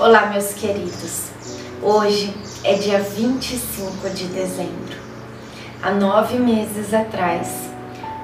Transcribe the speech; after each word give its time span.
Olá, 0.00 0.30
meus 0.32 0.54
queridos. 0.54 1.24
Hoje 1.82 2.34
é 2.64 2.72
dia 2.72 3.00
25 3.00 4.08
de 4.08 4.28
dezembro. 4.28 4.96
Há 5.82 5.90
nove 5.90 6.38
meses 6.38 6.94
atrás, 6.94 7.48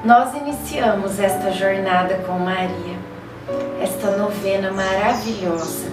nós 0.02 0.34
iniciamos 0.34 1.20
esta 1.20 1.52
jornada 1.52 2.14
com 2.26 2.38
Maria, 2.38 2.96
esta 3.78 4.16
novena 4.16 4.72
maravilhosa, 4.72 5.90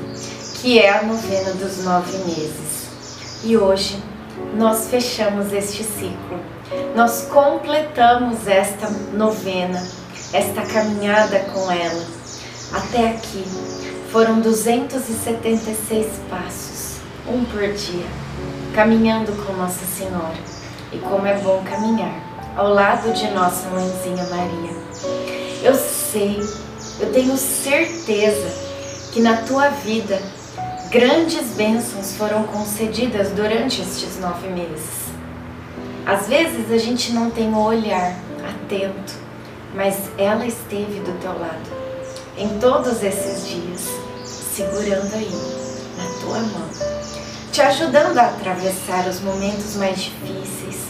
que 0.61 0.79
é 0.79 0.89
a 0.89 1.03
novena 1.03 1.51
dos 1.51 1.83
nove 1.83 2.17
meses. 2.19 3.41
E 3.43 3.57
hoje 3.57 4.01
nós 4.55 4.87
fechamos 4.87 5.51
este 5.51 5.83
ciclo, 5.83 6.39
nós 6.95 7.27
completamos 7.29 8.47
esta 8.47 8.89
novena, 9.11 9.85
esta 10.31 10.61
caminhada 10.61 11.39
com 11.39 11.69
ela. 11.69 12.05
Até 12.71 13.09
aqui 13.09 13.43
foram 14.13 14.39
276 14.41 16.05
passos, 16.29 16.97
um 17.27 17.43
por 17.45 17.61
dia, 17.73 18.05
caminhando 18.75 19.31
com 19.43 19.53
Nossa 19.53 19.83
Senhora. 19.87 20.37
E 20.91 20.99
como 20.99 21.25
é 21.25 21.35
bom 21.39 21.63
caminhar 21.63 22.13
ao 22.55 22.71
lado 22.71 23.11
de 23.11 23.27
nossa 23.31 23.67
mãezinha 23.69 24.23
Maria. 24.25 24.69
Eu 25.63 25.73
sei, 25.73 26.39
eu 26.99 27.11
tenho 27.11 27.35
certeza 27.35 28.53
que 29.11 29.19
na 29.19 29.37
tua 29.37 29.69
vida 29.69 30.21
grandes 30.91 31.47
bênçãos 31.55 32.15
foram 32.15 32.43
concedidas 32.43 33.31
durante 33.31 33.81
estes 33.81 34.19
nove 34.19 34.47
meses. 34.49 35.11
Às 36.05 36.27
vezes 36.27 36.71
a 36.71 36.77
gente 36.77 37.11
não 37.13 37.31
tem 37.31 37.51
o 37.51 37.57
olhar 37.57 38.15
atento, 38.47 39.15
mas 39.73 39.97
ela 40.19 40.45
esteve 40.45 40.99
do 40.99 41.19
teu 41.19 41.31
lado 41.31 41.81
em 42.37 42.59
todos 42.59 43.03
esses 43.03 43.47
dias 43.47 44.02
segurando 44.55 45.11
aí 45.15 45.31
na 45.97 46.05
tua 46.21 46.37
mão, 46.37 46.69
te 47.51 47.59
ajudando 47.59 48.19
a 48.19 48.27
atravessar 48.27 49.07
os 49.07 49.19
momentos 49.19 49.75
mais 49.77 49.99
difíceis, 49.99 50.89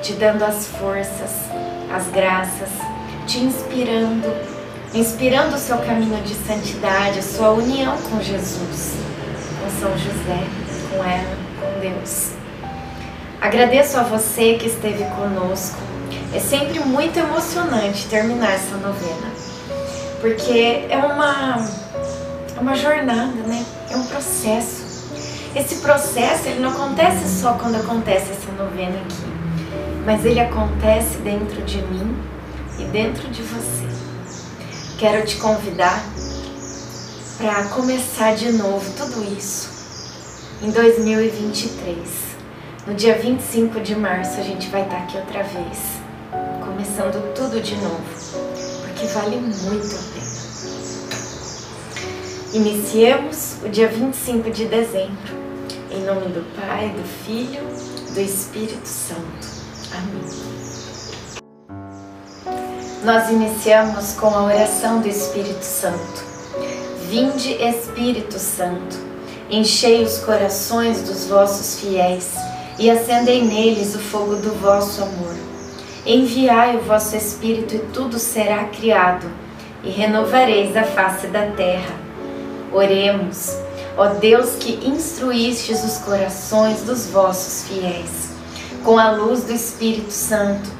te 0.00 0.14
dando 0.14 0.42
as 0.42 0.66
forças, 0.68 1.30
as 1.94 2.06
graças, 2.08 2.70
te 3.26 3.40
inspirando, 3.40 4.34
inspirando 4.94 5.56
o 5.56 5.58
seu 5.58 5.76
caminho 5.78 6.22
de 6.22 6.34
santidade, 6.34 7.18
a 7.18 7.22
sua 7.22 7.50
união 7.50 7.98
com 7.98 8.18
Jesus, 8.22 8.94
com 9.60 9.80
São 9.80 9.90
José, 9.98 10.46
com 10.90 11.04
ela, 11.04 11.36
com 11.60 11.80
Deus. 11.80 12.30
Agradeço 13.42 13.98
a 13.98 14.04
você 14.04 14.54
que 14.54 14.68
esteve 14.68 15.04
conosco. 15.16 15.76
É 16.34 16.40
sempre 16.40 16.80
muito 16.80 17.18
emocionante 17.18 18.06
terminar 18.06 18.54
essa 18.54 18.76
novena, 18.78 19.30
porque 20.22 20.86
é 20.88 20.96
uma 20.96 21.82
uma 22.62 22.76
jornada, 22.76 23.42
né? 23.42 23.66
É 23.90 23.96
um 23.96 24.06
processo. 24.06 25.10
Esse 25.54 25.76
processo 25.76 26.48
ele 26.48 26.60
não 26.60 26.70
acontece 26.70 27.40
só 27.40 27.54
quando 27.54 27.74
acontece 27.74 28.30
essa 28.30 28.52
novena 28.52 28.98
aqui, 29.00 30.06
mas 30.06 30.24
ele 30.24 30.40
acontece 30.40 31.18
dentro 31.18 31.60
de 31.62 31.82
mim 31.82 32.16
e 32.78 32.84
dentro 32.84 33.28
de 33.28 33.42
você. 33.42 33.86
Quero 34.96 35.26
te 35.26 35.36
convidar 35.36 36.02
para 37.36 37.64
começar 37.64 38.34
de 38.36 38.52
novo 38.52 38.88
tudo 38.96 39.24
isso 39.36 39.68
em 40.62 40.70
2023. 40.70 41.98
No 42.86 42.94
dia 42.94 43.18
25 43.18 43.80
de 43.80 43.96
março 43.96 44.38
a 44.38 44.42
gente 44.42 44.68
vai 44.68 44.84
estar 44.84 44.98
aqui 44.98 45.16
outra 45.16 45.42
vez, 45.42 45.78
começando 46.64 47.34
tudo 47.34 47.60
de 47.60 47.74
novo, 47.76 48.04
porque 48.82 49.06
vale 49.06 49.36
muito 49.36 49.96
a 49.96 50.14
pena. 50.14 50.21
Iniciemos 52.54 53.56
o 53.64 53.68
dia 53.70 53.88
25 53.88 54.50
de 54.50 54.66
dezembro, 54.66 55.34
em 55.90 56.04
nome 56.04 56.26
do 56.26 56.44
Pai, 56.54 56.90
do 56.90 57.02
Filho, 57.24 57.62
do 58.12 58.20
Espírito 58.20 58.86
Santo. 58.86 59.48
Amém. 59.96 60.22
Nós 63.02 63.30
iniciamos 63.30 64.12
com 64.12 64.26
a 64.26 64.44
oração 64.44 65.00
do 65.00 65.08
Espírito 65.08 65.64
Santo. 65.64 66.22
Vinde, 67.08 67.54
Espírito 67.54 68.38
Santo, 68.38 68.98
enchei 69.48 70.02
os 70.02 70.18
corações 70.18 71.00
dos 71.00 71.28
vossos 71.28 71.80
fiéis 71.80 72.34
e 72.78 72.90
acendei 72.90 73.42
neles 73.42 73.94
o 73.94 73.98
fogo 73.98 74.36
do 74.36 74.52
vosso 74.60 75.02
amor. 75.02 75.34
Enviai 76.04 76.76
o 76.76 76.82
vosso 76.82 77.16
Espírito 77.16 77.76
e 77.76 77.78
tudo 77.94 78.18
será 78.18 78.64
criado, 78.64 79.26
e 79.82 79.88
renovareis 79.88 80.76
a 80.76 80.84
face 80.84 81.28
da 81.28 81.46
terra. 81.52 82.11
Oremos, 82.72 83.54
ó 83.98 84.06
Deus 84.14 84.54
que 84.58 84.86
instruístes 84.88 85.84
os 85.84 85.98
corações 85.98 86.82
dos 86.82 87.06
vossos 87.06 87.68
fiéis. 87.68 88.30
Com 88.82 88.98
a 88.98 89.10
luz 89.10 89.44
do 89.44 89.52
Espírito 89.52 90.10
Santo, 90.10 90.70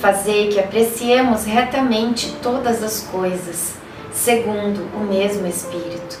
fazei 0.00 0.48
que 0.48 0.60
apreciemos 0.60 1.44
retamente 1.44 2.36
todas 2.40 2.84
as 2.84 3.00
coisas, 3.00 3.74
segundo 4.12 4.80
o 4.96 5.00
mesmo 5.00 5.46
Espírito, 5.46 6.20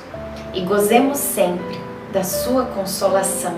e 0.52 0.62
gozemos 0.62 1.18
sempre 1.18 1.78
da 2.12 2.24
sua 2.24 2.64
consolação. 2.64 3.54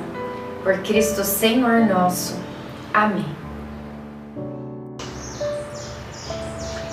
Por 0.63 0.79
Cristo 0.81 1.25
Senhor 1.25 1.87
nosso. 1.87 2.37
Amém. 2.93 3.27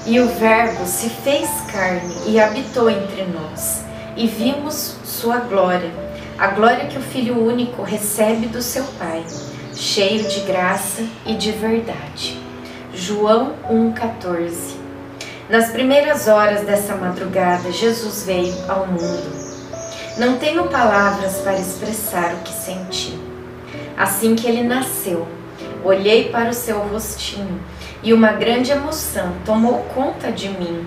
E 0.07 0.19
o 0.21 0.27
Verbo 0.27 0.85
se 0.85 1.09
fez 1.09 1.47
carne 1.71 2.15
e 2.25 2.39
habitou 2.39 2.89
entre 2.89 3.25
nós 3.25 3.88
e 4.19 4.27
vimos 4.27 4.97
sua 5.05 5.37
glória, 5.37 5.89
a 6.37 6.47
glória 6.47 6.87
que 6.87 6.97
o 6.97 7.01
Filho 7.01 7.41
único 7.41 7.81
recebe 7.83 8.47
do 8.47 8.61
seu 8.61 8.83
Pai, 8.99 9.25
cheio 9.73 10.27
de 10.27 10.41
graça 10.41 11.03
e 11.25 11.35
de 11.35 11.53
verdade. 11.53 12.37
João 12.93 13.53
1,14 13.71 14.75
Nas 15.49 15.69
primeiras 15.69 16.27
horas 16.27 16.65
dessa 16.65 16.95
madrugada, 16.95 17.71
Jesus 17.71 18.25
veio 18.25 18.53
ao 18.67 18.87
mundo. 18.87 19.39
Não 20.17 20.37
tenho 20.37 20.67
palavras 20.67 21.37
para 21.37 21.57
expressar 21.57 22.33
o 22.33 22.39
que 22.39 22.51
senti. 22.51 23.17
Assim 23.97 24.35
que 24.35 24.45
ele 24.47 24.63
nasceu, 24.63 25.25
olhei 25.81 26.27
para 26.27 26.49
o 26.49 26.53
seu 26.53 26.79
rostinho 26.79 27.57
e 28.03 28.11
uma 28.11 28.33
grande 28.33 28.69
emoção 28.69 29.31
tomou 29.45 29.79
conta 29.95 30.29
de 30.29 30.49
mim 30.49 30.85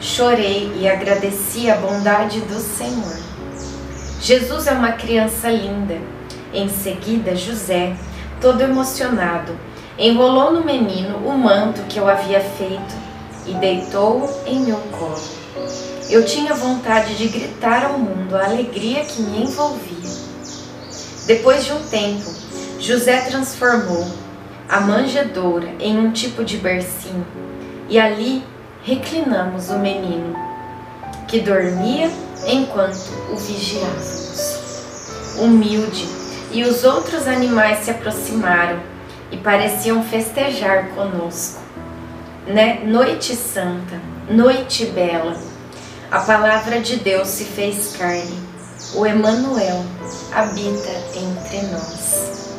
Chorei 0.00 0.72
e 0.76 0.88
agradeci 0.88 1.68
a 1.68 1.76
bondade 1.76 2.40
do 2.42 2.60
Senhor. 2.60 3.18
Jesus 4.22 4.68
é 4.68 4.72
uma 4.72 4.92
criança 4.92 5.50
linda. 5.50 5.98
Em 6.54 6.68
seguida, 6.68 7.34
José, 7.34 7.96
todo 8.40 8.60
emocionado, 8.60 9.58
enrolou 9.98 10.52
no 10.52 10.64
menino 10.64 11.18
o 11.26 11.36
manto 11.36 11.82
que 11.88 11.98
eu 11.98 12.08
havia 12.08 12.40
feito 12.40 12.94
e 13.44 13.54
deitou-o 13.54 14.30
em 14.46 14.60
meu 14.60 14.78
colo. 14.98 15.20
Eu 16.08 16.24
tinha 16.24 16.54
vontade 16.54 17.16
de 17.16 17.26
gritar 17.26 17.84
ao 17.84 17.98
mundo 17.98 18.36
a 18.36 18.44
alegria 18.44 19.04
que 19.04 19.20
me 19.20 19.42
envolvia. 19.42 20.16
Depois 21.26 21.64
de 21.64 21.72
um 21.72 21.82
tempo, 21.82 22.32
José 22.78 23.22
transformou 23.22 24.06
a 24.68 24.80
manjedoura 24.80 25.68
em 25.80 25.98
um 25.98 26.12
tipo 26.12 26.44
de 26.44 26.56
bercinho 26.56 27.26
e 27.88 27.98
ali 27.98 28.44
reclinamos 28.88 29.68
o 29.68 29.78
menino, 29.78 30.34
que 31.26 31.40
dormia 31.40 32.10
enquanto 32.46 33.12
o 33.30 33.36
vigiávamos. 33.36 35.36
Humilde, 35.38 36.08
e 36.50 36.64
os 36.64 36.84
outros 36.84 37.28
animais 37.28 37.84
se 37.84 37.90
aproximaram 37.90 38.80
e 39.30 39.36
pareciam 39.36 40.02
festejar 40.02 40.88
conosco. 40.94 41.60
Né? 42.46 42.80
Noite 42.82 43.36
santa, 43.36 44.00
noite 44.30 44.86
bela, 44.86 45.36
a 46.10 46.20
palavra 46.20 46.80
de 46.80 46.96
Deus 46.96 47.28
se 47.28 47.44
fez 47.44 47.94
carne, 47.94 48.40
o 48.94 49.04
Emanuel 49.04 49.84
habita 50.32 50.90
entre 51.14 51.60
nós. 51.66 52.54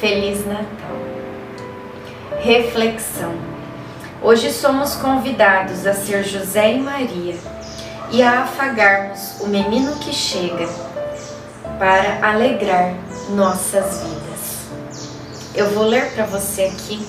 Feliz 0.00 0.46
Natal. 0.46 0.96
Reflexão. 2.40 3.51
Hoje 4.24 4.52
somos 4.52 4.94
convidados 4.94 5.84
a 5.84 5.92
ser 5.92 6.22
José 6.22 6.74
e 6.74 6.78
Maria 6.78 7.34
e 8.12 8.22
a 8.22 8.42
afagarmos 8.42 9.40
o 9.40 9.48
menino 9.48 9.96
que 9.96 10.12
chega 10.12 10.68
para 11.76 12.24
alegrar 12.24 12.94
nossas 13.30 14.00
vidas. 14.00 14.68
Eu 15.56 15.70
vou 15.70 15.82
ler 15.82 16.12
para 16.12 16.24
você 16.26 16.66
aqui 16.66 17.04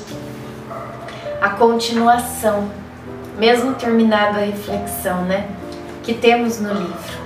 a 1.39 1.51
continuação, 1.51 2.68
mesmo 3.38 3.75
terminado 3.75 4.39
a 4.39 4.42
reflexão, 4.42 5.24
né? 5.25 5.48
Que 6.01 6.15
temos 6.15 6.60
no 6.60 6.74
livro. 6.74 7.24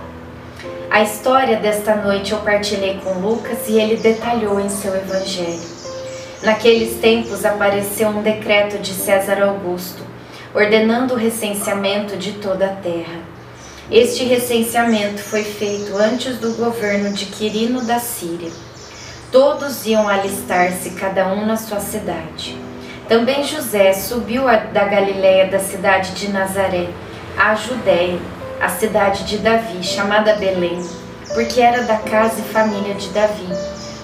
A 0.91 1.01
história 1.01 1.55
desta 1.55 1.95
noite 1.95 2.33
eu 2.33 2.39
partilhei 2.39 2.99
com 3.01 3.13
Lucas 3.21 3.59
e 3.69 3.79
ele 3.79 3.95
detalhou 3.95 4.59
em 4.59 4.67
seu 4.67 4.93
evangelho. 4.93 5.76
Naqueles 6.43 6.99
tempos 6.99 7.43
apareceu 7.43 8.09
um 8.09 8.21
decreto 8.21 8.77
de 8.77 8.93
César 8.93 9.41
Augusto, 9.41 10.03
ordenando 10.53 11.15
o 11.15 11.17
recenseamento 11.17 12.15
de 12.15 12.33
toda 12.33 12.67
a 12.67 12.75
terra. 12.75 13.21
Este 13.89 14.23
recenseamento 14.23 15.19
foi 15.19 15.43
feito 15.43 15.97
antes 15.97 16.37
do 16.37 16.53
governo 16.53 17.11
de 17.11 17.25
Quirino 17.25 17.81
da 17.85 17.99
Síria. 17.99 18.51
Todos 19.31 19.85
iam 19.87 20.07
alistar-se, 20.07 20.91
cada 20.91 21.27
um 21.27 21.45
na 21.45 21.57
sua 21.57 21.79
cidade. 21.79 22.55
Também 23.09 23.43
José 23.43 23.93
subiu 23.93 24.43
da 24.43 24.83
Galiléia 24.83 25.47
da 25.47 25.59
cidade 25.59 26.11
de 26.11 26.27
Nazaré 26.27 26.87
à 27.37 27.55
Judéia, 27.55 28.19
a 28.61 28.69
cidade 28.69 29.23
de 29.23 29.37
Davi, 29.39 29.83
chamada 29.83 30.35
Belém, 30.35 30.79
porque 31.33 31.61
era 31.61 31.83
da 31.83 31.97
casa 31.97 32.41
e 32.41 32.53
família 32.53 32.93
de 32.93 33.09
Davi, 33.09 33.47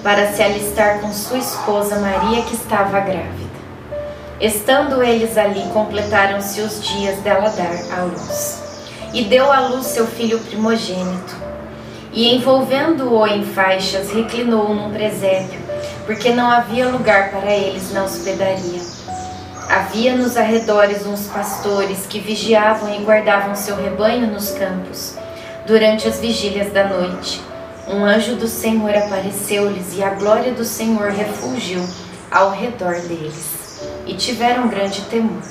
para 0.03 0.33
se 0.33 0.43
alistar 0.43 0.99
com 0.99 1.11
sua 1.13 1.37
esposa 1.37 1.95
Maria, 1.95 2.43
que 2.43 2.55
estava 2.55 2.99
grávida. 2.99 3.53
Estando 4.41 5.01
eles 5.01 5.37
ali, 5.37 5.61
completaram-se 5.71 6.59
os 6.59 6.83
dias 6.83 7.17
dela 7.19 7.49
dar 7.49 7.97
à 7.97 8.03
luz 8.03 8.61
e 9.13 9.23
deu 9.23 9.49
à 9.49 9.61
luz 9.67 9.87
seu 9.87 10.05
filho 10.05 10.39
primogênito. 10.39 11.41
E 12.11 12.35
envolvendo-o 12.35 13.25
em 13.25 13.45
faixas, 13.45 14.11
reclinou 14.11 14.75
num 14.75 14.91
presépio, 14.91 15.59
porque 16.05 16.29
não 16.29 16.51
havia 16.51 16.89
lugar 16.89 17.31
para 17.31 17.51
eles 17.51 17.93
na 17.93 18.03
hospedaria. 18.03 18.81
Havia 19.69 20.15
nos 20.15 20.35
arredores 20.35 21.05
uns 21.05 21.27
pastores 21.27 22.05
que 22.05 22.19
vigiavam 22.19 22.93
e 22.93 23.03
guardavam 23.03 23.55
seu 23.55 23.75
rebanho 23.75 24.27
nos 24.27 24.51
campos. 24.51 25.15
Durante 25.65 26.07
as 26.07 26.19
vigílias 26.19 26.71
da 26.73 26.83
noite, 26.83 27.41
um 27.87 28.05
anjo 28.05 28.35
do 28.35 28.47
Senhor 28.47 28.95
apareceu-lhes 28.95 29.97
e 29.97 30.03
a 30.03 30.11
glória 30.11 30.53
do 30.53 30.63
Senhor 30.63 31.11
refulgiu 31.11 31.85
ao 32.31 32.51
redor 32.51 32.95
deles. 33.01 33.81
E 34.05 34.15
tiveram 34.15 34.67
grande 34.67 35.01
temor. 35.03 35.41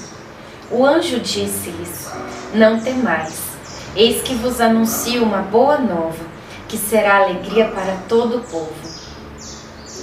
O 0.70 0.86
anjo 0.86 1.20
disse-lhes: 1.20 2.10
Não 2.54 2.80
temais 2.80 3.52
Eis 3.94 4.22
que 4.22 4.34
vos 4.34 4.58
anuncio 4.58 5.22
uma 5.22 5.42
boa 5.42 5.76
nova, 5.76 6.24
que 6.66 6.78
será 6.78 7.16
alegria 7.16 7.68
para 7.68 7.94
todo 8.08 8.38
o 8.38 8.40
povo. 8.40 8.72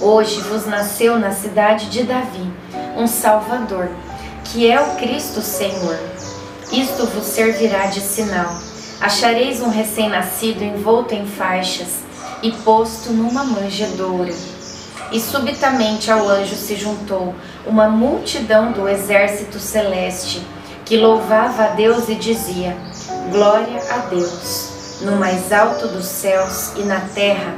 Hoje 0.00 0.40
vos 0.42 0.64
nasceu 0.64 1.18
na 1.18 1.32
cidade 1.32 1.90
de 1.90 2.04
Davi 2.04 2.48
um 2.96 3.08
Salvador, 3.08 3.90
que 4.44 4.70
é 4.70 4.80
o 4.80 4.94
Cristo 4.94 5.40
Senhor. 5.40 5.98
Isto 6.70 7.04
vos 7.06 7.24
servirá 7.24 7.86
de 7.86 8.00
sinal. 8.00 8.54
Achareis 9.00 9.60
um 9.60 9.70
recém-nascido 9.70 10.62
envolto 10.62 11.12
em 11.12 11.26
faixas 11.26 12.09
e 12.42 12.50
posto 12.52 13.12
numa 13.12 13.44
manjedoura. 13.44 14.32
E 15.12 15.20
subitamente 15.20 16.10
ao 16.10 16.28
anjo 16.28 16.54
se 16.54 16.76
juntou 16.76 17.34
uma 17.66 17.88
multidão 17.88 18.72
do 18.72 18.88
exército 18.88 19.58
celeste, 19.58 20.46
que 20.84 20.96
louvava 20.96 21.64
a 21.64 21.68
Deus 21.68 22.08
e 22.08 22.14
dizia: 22.14 22.76
Glória 23.30 23.82
a 23.90 23.98
Deus, 24.06 25.00
no 25.02 25.16
mais 25.16 25.52
alto 25.52 25.88
dos 25.88 26.04
céus 26.04 26.72
e 26.76 26.82
na 26.82 27.00
terra, 27.00 27.54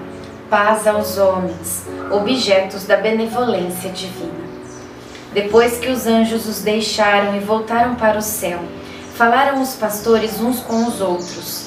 paz 0.49 0.87
aos 0.87 1.19
homens, 1.19 1.85
objetos 2.11 2.85
da 2.85 2.97
benevolência 2.97 3.91
divina. 3.91 4.43
Depois 5.35 5.79
que 5.79 5.89
os 5.89 6.07
anjos 6.07 6.47
os 6.47 6.61
deixaram 6.61 7.37
e 7.37 7.41
voltaram 7.41 7.95
para 7.95 8.19
o 8.19 8.23
céu, 8.23 8.61
falaram 9.15 9.61
os 9.63 9.75
pastores 9.75 10.41
uns 10.41 10.61
com 10.61 10.87
os 10.87 11.03
outros: 11.03 11.67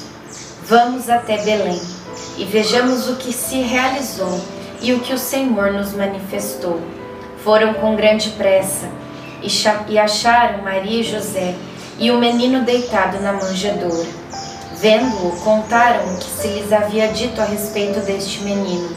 Vamos 0.67 1.09
até 1.09 1.43
Belém 1.43 1.94
e 2.37 2.45
vejamos 2.45 3.09
o 3.09 3.15
que 3.15 3.31
se 3.31 3.61
realizou 3.61 4.41
e 4.81 4.93
o 4.93 4.99
que 4.99 5.13
o 5.13 5.17
Senhor 5.17 5.71
nos 5.71 5.93
manifestou. 5.93 6.81
Foram 7.43 7.73
com 7.75 7.95
grande 7.95 8.31
pressa 8.31 8.89
e 9.87 9.99
acharam 9.99 10.63
Maria 10.63 11.01
e 11.01 11.03
José 11.03 11.55
e 11.97 12.11
o 12.11 12.17
menino 12.17 12.63
deitado 12.63 13.19
na 13.21 13.33
manjedoura. 13.33 14.09
Vendo-o, 14.77 15.31
contaram 15.41 16.13
o 16.13 16.17
que 16.17 16.25
se 16.25 16.47
lhes 16.47 16.73
havia 16.73 17.07
dito 17.07 17.41
a 17.41 17.45
respeito 17.45 17.99
deste 18.01 18.41
menino. 18.41 18.89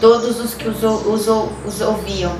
Todos 0.00 0.40
os 0.40 0.54
que 0.54 0.68
os, 0.68 0.82
os, 0.82 1.28
os 1.28 1.80
ouviam 1.80 2.36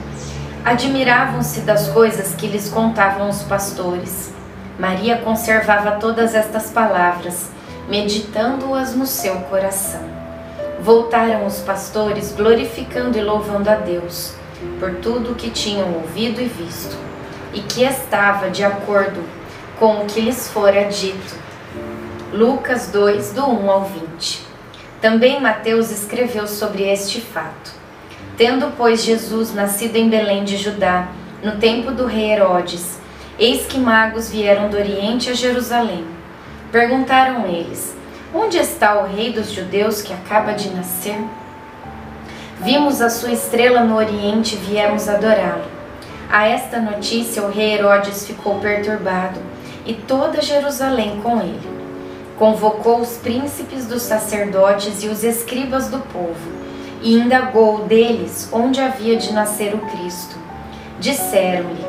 admiravam-se 0.65 1.61
das 1.61 1.89
coisas 1.89 2.35
que 2.35 2.47
lhes 2.47 2.69
contavam 2.69 3.29
os 3.29 3.43
pastores. 3.43 4.33
Maria 4.79 5.19
conservava 5.19 5.93
todas 5.93 6.35
estas 6.35 6.71
palavras, 6.71 7.51
meditando-as 7.89 8.95
no 8.95 9.07
seu 9.07 9.37
coração. 9.43 10.12
Voltaram 10.83 11.47
os 11.47 11.61
pastores, 11.61 12.33
glorificando 12.33 13.17
e 13.17 13.23
louvando 13.23 13.71
a 13.71 13.77
Deus 13.77 14.35
por 14.81 14.97
tudo 14.97 15.31
o 15.31 15.35
que 15.37 15.49
tinham 15.49 15.95
ouvido 15.95 16.41
e 16.41 16.47
visto, 16.47 16.97
e 17.55 17.61
que 17.61 17.85
estava 17.85 18.51
de 18.51 18.65
acordo 18.65 19.23
com 19.79 20.03
o 20.03 20.07
que 20.07 20.21
lhes 20.21 20.49
fora 20.49 20.87
dito. 20.87 21.37
Lucas 22.33 22.89
2, 22.89 23.33
do 23.33 23.47
1 23.49 23.71
ao 23.71 23.85
20. 23.85 24.45
Também 25.01 25.41
Mateus 25.41 25.93
escreveu 25.93 26.49
sobre 26.49 26.83
este 26.91 27.21
fato. 27.21 27.73
Tendo, 28.37 28.73
pois, 28.77 29.05
Jesus 29.05 29.55
nascido 29.55 29.95
em 29.95 30.09
Belém 30.09 30.43
de 30.43 30.57
Judá, 30.57 31.07
no 31.45 31.59
tempo 31.59 31.93
do 31.93 32.07
rei 32.07 32.33
Herodes, 32.33 32.99
eis 33.39 33.67
que 33.67 33.79
magos 33.79 34.29
vieram 34.29 34.69
do 34.69 34.77
Oriente 34.77 35.31
a 35.31 35.35
Jerusalém. 35.35 36.05
Perguntaram 36.73 37.47
eles: 37.47 38.02
Onde 38.35 38.57
está 38.57 38.99
o 38.99 39.07
rei 39.07 39.31
dos 39.31 39.51
judeus 39.51 40.01
que 40.01 40.11
acaba 40.11 40.53
de 40.53 40.71
nascer? 40.71 41.19
Vimos 42.61 43.03
a 43.03 43.11
sua 43.11 43.31
estrela 43.31 43.85
no 43.85 43.95
Oriente 43.95 44.55
e 44.55 44.59
viemos 44.59 45.07
adorá-lo. 45.07 45.65
A 46.31 46.49
esta 46.49 46.81
notícia 46.81 47.43
o 47.43 47.51
rei 47.51 47.75
Herodes 47.75 48.27
ficou 48.27 48.59
perturbado 48.59 49.39
e 49.85 49.93
toda 49.93 50.41
Jerusalém 50.41 51.21
com 51.23 51.41
ele. 51.41 51.83
Convocou 52.39 53.01
os 53.01 53.19
príncipes 53.19 53.85
dos 53.85 54.01
sacerdotes 54.01 55.03
e 55.03 55.09
os 55.09 55.23
escribas 55.23 55.89
do 55.89 55.99
povo 55.99 56.63
e 57.03 57.13
indagou 57.13 57.85
deles 57.85 58.49
onde 58.51 58.81
havia 58.81 59.17
de 59.19 59.31
nascer 59.35 59.75
o 59.75 59.79
Cristo. 59.91 60.37
Disseram-lhe: 60.99 61.85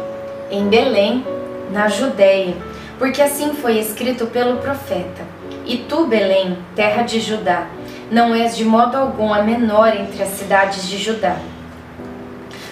Em 0.52 0.68
Belém, 0.68 1.26
na 1.72 1.88
Judéia, 1.88 2.58
porque 3.00 3.22
assim 3.22 3.54
foi 3.54 3.80
escrito 3.80 4.28
pelo 4.28 4.58
profeta. 4.58 5.33
E 5.66 5.78
tu, 5.78 6.06
Belém, 6.08 6.58
terra 6.76 7.04
de 7.04 7.20
Judá, 7.20 7.68
não 8.12 8.36
és 8.36 8.56
de 8.56 8.66
modo 8.66 8.98
algum 8.98 9.34
a 9.34 9.42
menor 9.42 9.96
entre 9.96 10.22
as 10.22 10.30
cidades 10.30 10.88
de 10.88 10.98
Judá. 10.98 11.38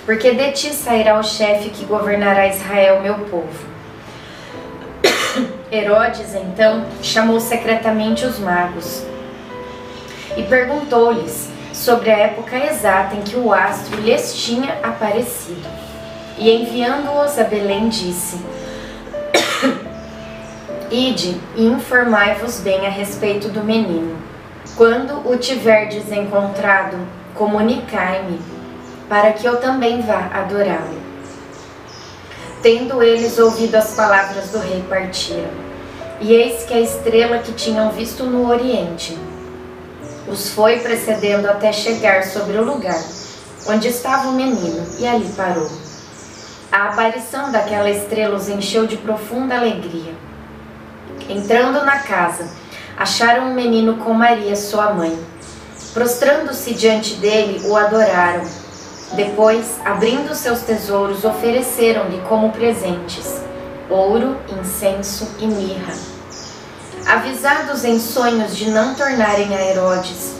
Porque 0.05 0.31
de 0.31 0.51
ti 0.51 0.73
sairá 0.73 1.17
o 1.17 1.23
chefe 1.23 1.69
que 1.69 1.85
governará 1.85 2.47
Israel, 2.47 3.01
meu 3.01 3.15
povo. 3.15 3.65
Herodes, 5.71 6.35
então, 6.35 6.85
chamou 7.01 7.39
secretamente 7.39 8.25
os 8.25 8.39
magos 8.39 9.05
e 10.35 10.43
perguntou-lhes 10.43 11.49
sobre 11.73 12.09
a 12.09 12.17
época 12.17 12.57
exata 12.57 13.15
em 13.15 13.21
que 13.21 13.35
o 13.35 13.53
astro 13.53 13.99
lhes 14.01 14.35
tinha 14.35 14.73
aparecido. 14.83 15.67
E 16.37 16.49
enviando-os 16.49 17.37
a 17.37 17.43
Belém, 17.43 17.89
disse: 17.89 18.37
Ide 20.91 21.39
e 21.55 21.65
informai-vos 21.65 22.59
bem 22.59 22.85
a 22.85 22.89
respeito 22.89 23.47
do 23.47 23.63
menino. 23.63 24.17
Quando 24.75 25.25
o 25.25 25.37
tiverdes 25.37 26.11
encontrado, 26.11 26.97
comunicai-me, 27.33 28.41
para 29.07 29.31
que 29.31 29.45
eu 29.45 29.61
também 29.61 30.01
vá 30.01 30.29
adorá-lo. 30.33 30.99
Tendo 32.61 33.01
eles 33.01 33.39
ouvido 33.39 33.75
as 33.75 33.95
palavras 33.95 34.49
do 34.49 34.59
rei, 34.59 34.83
partiram. 34.89 35.49
E 36.19 36.33
eis 36.33 36.63
que 36.63 36.73
a 36.73 36.81
estrela 36.81 37.39
que 37.39 37.53
tinham 37.53 37.89
visto 37.91 38.25
no 38.25 38.49
oriente 38.49 39.17
os 40.27 40.49
foi 40.49 40.79
precedendo 40.79 41.49
até 41.49 41.71
chegar 41.71 42.23
sobre 42.25 42.57
o 42.57 42.63
lugar 42.63 43.01
onde 43.67 43.87
estava 43.87 44.27
o 44.27 44.33
menino, 44.33 44.85
e 44.99 45.07
ali 45.07 45.29
parou. 45.37 45.69
A 46.71 46.89
aparição 46.89 47.51
daquela 47.51 47.89
estrela 47.89 48.35
os 48.35 48.49
encheu 48.49 48.87
de 48.87 48.97
profunda 48.97 49.55
alegria. 49.55 50.30
Entrando 51.29 51.85
na 51.85 51.99
casa, 51.99 52.49
acharam 52.97 53.51
o 53.51 53.53
menino 53.53 53.97
com 53.97 54.13
Maria, 54.13 54.55
sua 54.55 54.93
mãe. 54.93 55.17
Prostrando-se 55.93 56.73
diante 56.73 57.15
dele, 57.15 57.67
o 57.67 57.75
adoraram 57.75 58.43
depois, 59.13 59.77
abrindo 59.83 60.33
seus 60.33 60.61
tesouros, 60.61 61.25
ofereceram-lhe 61.25 62.21
como 62.29 62.51
presentes 62.51 63.41
ouro, 63.91 64.37
incenso 64.47 65.29
e 65.37 65.45
mirra. 65.45 65.93
Avisados 67.05 67.83
em 67.83 67.99
sonhos 67.99 68.55
de 68.55 68.69
não 68.69 68.95
tornarem 68.95 69.53
a 69.53 69.61
Herodes, 69.61 70.33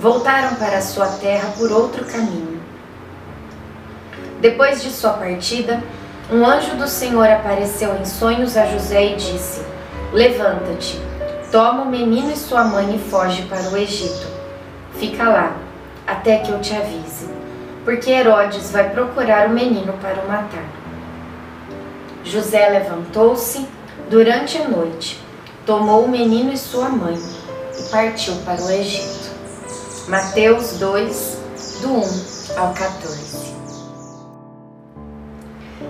voltaram 0.00 0.54
para 0.56 0.80
sua 0.80 1.06
terra 1.06 1.52
por 1.58 1.70
outro 1.70 2.04
caminho. 2.06 2.62
Depois 4.40 4.82
de 4.82 4.90
sua 4.90 5.12
partida, 5.12 5.82
um 6.30 6.46
anjo 6.46 6.76
do 6.76 6.88
Senhor 6.88 7.28
apareceu 7.28 7.94
em 7.96 8.06
sonhos 8.06 8.56
a 8.56 8.64
José 8.66 9.12
e 9.12 9.16
disse: 9.16 9.60
Levanta-te, 10.14 10.98
toma 11.52 11.82
o 11.82 11.90
menino 11.90 12.32
e 12.32 12.36
sua 12.36 12.64
mãe 12.64 12.96
e 12.96 13.10
foge 13.10 13.42
para 13.42 13.68
o 13.68 13.76
Egito. 13.76 14.26
Fica 14.94 15.28
lá, 15.28 15.54
até 16.06 16.38
que 16.38 16.50
eu 16.50 16.58
te 16.62 16.74
avise 16.74 17.34
porque 17.84 18.10
Herodes 18.10 18.70
vai 18.70 18.90
procurar 18.90 19.48
o 19.48 19.50
menino 19.50 19.92
para 20.00 20.22
o 20.22 20.28
matar. 20.28 20.64
José 22.24 22.66
levantou-se 22.70 23.68
durante 24.08 24.56
a 24.56 24.68
noite, 24.68 25.20
tomou 25.66 26.04
o 26.04 26.08
menino 26.08 26.52
e 26.52 26.56
sua 26.56 26.88
mãe 26.88 27.18
e 27.78 27.82
partiu 27.90 28.34
para 28.46 28.62
o 28.62 28.70
Egito. 28.70 29.34
Mateus 30.08 30.78
2, 30.78 31.38
do 31.82 31.92
1 31.92 32.58
ao 32.58 32.72
14. 32.72 33.54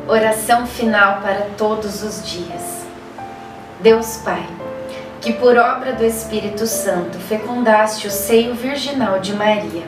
Oração 0.09 0.67
final 0.67 1.21
para 1.21 1.51
todos 1.57 2.03
os 2.03 2.29
dias. 2.29 2.84
Deus 3.85 4.17
Pai, 4.25 4.49
que 5.21 5.35
por 5.35 5.59
obra 5.59 5.93
do 5.93 6.07
Espírito 6.07 6.67
Santo 6.67 7.19
fecundaste 7.19 8.07
o 8.07 8.11
seio 8.11 8.55
virginal 8.55 9.21
de 9.21 9.35
Maria 9.35 9.83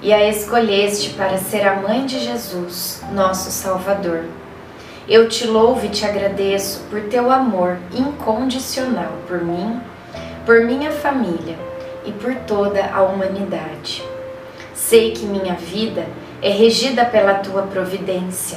e 0.00 0.10
a 0.10 0.26
escolheste 0.26 1.10
para 1.10 1.36
ser 1.36 1.68
a 1.68 1.76
mãe 1.76 2.06
de 2.06 2.18
Jesus, 2.18 3.02
nosso 3.12 3.50
Salvador. 3.50 4.24
Eu 5.06 5.28
te 5.28 5.46
louvo 5.46 5.84
e 5.84 5.90
te 5.90 6.06
agradeço 6.06 6.80
por 6.88 7.02
teu 7.10 7.30
amor 7.30 7.76
incondicional 7.92 9.12
por 9.28 9.44
mim, 9.44 9.82
por 10.46 10.64
minha 10.64 10.90
família 10.90 11.58
e 12.06 12.12
por 12.12 12.34
toda 12.46 12.86
a 12.86 13.02
humanidade. 13.02 14.02
Sei 14.72 15.10
que 15.10 15.26
minha 15.26 15.52
vida 15.52 16.06
é 16.40 16.48
regida 16.48 17.04
pela 17.04 17.34
tua 17.34 17.64
providência, 17.64 18.56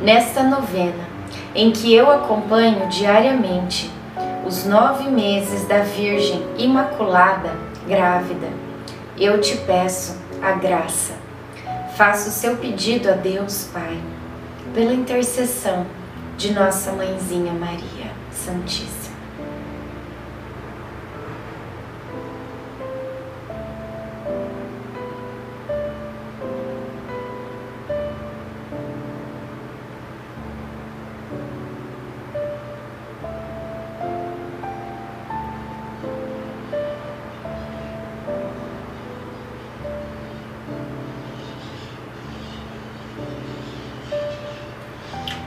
Nesta 0.00 0.42
novena, 0.42 1.04
em 1.54 1.70
que 1.70 1.94
eu 1.94 2.10
acompanho 2.10 2.88
diariamente 2.88 3.90
os 4.46 4.64
nove 4.64 5.10
meses 5.10 5.68
da 5.68 5.80
Virgem 5.80 6.42
Imaculada 6.56 7.54
grávida, 7.86 8.48
eu 9.18 9.38
te 9.42 9.58
peço 9.58 10.16
a 10.40 10.52
graça. 10.52 11.12
Faça 11.96 12.30
o 12.30 12.32
seu 12.32 12.56
pedido 12.56 13.10
a 13.10 13.12
Deus 13.12 13.68
Pai, 13.74 14.00
pela 14.72 14.94
intercessão 14.94 15.84
de 16.38 16.54
nossa 16.54 16.92
Mãezinha 16.92 17.52
Maria 17.52 18.10
Santíssima. 18.32 18.99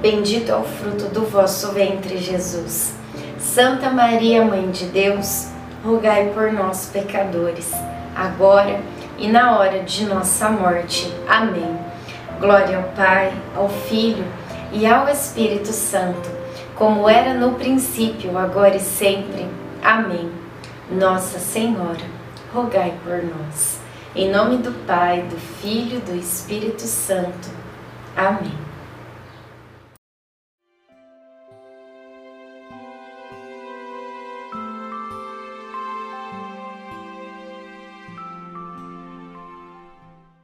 Bendito 0.00 0.50
é 0.50 0.56
o 0.56 0.64
fruto 0.64 1.06
do 1.06 1.26
vosso 1.26 1.72
ventre, 1.72 2.16
Jesus. 2.16 2.94
Santa 3.38 3.90
Maria, 3.90 4.42
Mãe 4.42 4.70
de 4.70 4.86
Deus, 4.86 5.48
rogai 5.84 6.30
por 6.32 6.50
nós, 6.50 6.88
pecadores, 6.90 7.70
agora 8.16 8.80
e 9.18 9.28
na 9.28 9.58
hora 9.58 9.82
de 9.82 10.06
nossa 10.06 10.48
morte. 10.48 11.12
Amém. 11.28 11.78
Glória 12.40 12.78
ao 12.78 12.84
Pai, 12.94 13.30
ao 13.54 13.68
Filho 13.68 14.24
e 14.72 14.86
ao 14.86 15.06
Espírito 15.06 15.68
Santo, 15.68 16.30
como 16.76 17.06
era 17.06 17.34
no 17.34 17.52
princípio, 17.56 18.38
agora 18.38 18.76
e 18.76 18.80
sempre. 18.80 19.46
Amém. 19.82 20.30
Nossa 20.90 21.38
Senhora, 21.38 22.06
rogai 22.54 22.94
por 23.04 23.22
nós. 23.22 23.78
Em 24.16 24.30
nome 24.30 24.56
do 24.56 24.72
Pai, 24.86 25.22
do 25.28 25.36
Filho 25.36 25.98
e 25.98 26.00
do 26.00 26.16
Espírito 26.16 26.82
Santo. 26.82 27.50
Amém. 28.16 28.69